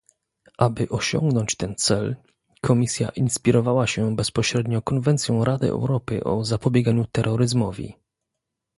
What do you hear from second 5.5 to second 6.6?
Europy o